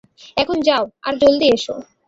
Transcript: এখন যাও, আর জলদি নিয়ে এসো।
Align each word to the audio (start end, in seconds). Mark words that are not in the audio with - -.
এখন 0.37 0.57
যাও, 0.67 0.83
আর 1.07 1.13
জলদি 1.21 1.37
নিয়ে 1.41 1.55
এসো। 1.57 1.73